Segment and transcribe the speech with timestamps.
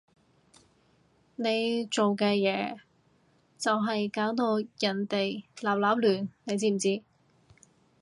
[1.35, 2.79] 你做嘅嘢
[3.59, 7.03] 就係搞到人哋立立亂，你知唔知？